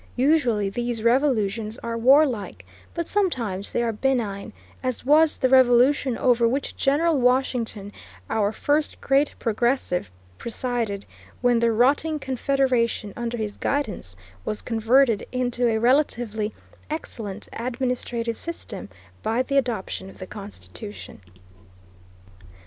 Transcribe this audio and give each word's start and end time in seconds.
Usually 0.17 0.67
these 0.67 1.03
revolutions 1.03 1.77
are 1.83 1.95
warlike, 1.95 2.65
but 2.95 3.07
sometimes 3.07 3.71
they 3.71 3.83
are 3.83 3.91
benign, 3.93 4.51
as 4.81 5.05
was 5.05 5.37
the 5.37 5.47
revolution 5.47 6.17
over 6.17 6.47
which 6.47 6.75
General 6.75 7.19
Washington, 7.19 7.93
our 8.27 8.51
first 8.51 8.99
great 8.99 9.35
"Progressive," 9.37 10.11
presided, 10.39 11.05
when 11.41 11.59
the 11.59 11.71
rotting 11.71 12.17
Confederation, 12.17 13.13
under 13.15 13.37
his 13.37 13.57
guidance, 13.57 14.15
was 14.43 14.63
converted 14.63 15.27
into 15.31 15.67
a 15.67 15.77
relatively 15.79 16.51
excellent 16.89 17.47
administrative 17.53 18.37
system 18.39 18.89
by 19.21 19.43
the 19.43 19.57
adoption 19.59 20.09
of 20.09 20.17
the 20.17 20.25
Constitution. 20.25 21.21